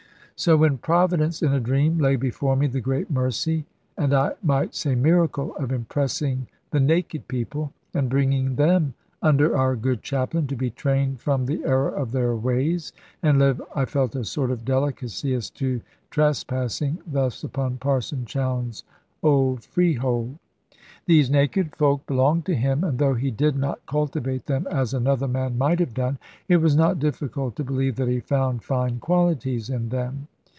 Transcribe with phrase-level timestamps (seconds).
[0.37, 4.73] So when Providence, in a dream, laid before me the great mercy, and I might
[4.73, 10.55] say miracle, of impressing the naked people, and bringing them under our good chaplain, to
[10.55, 12.91] be trained from the error of their ways
[13.21, 18.83] and live, I felt a sort of delicacy as to trespassing thus upon Parson Chowne's
[19.21, 20.37] old freehold.
[21.05, 25.27] These naked folk belonged to him, and though he did not cultivate them as another
[25.27, 29.69] man might have done, it was not difficult to believe that he found fine qualities
[29.69, 30.27] in them.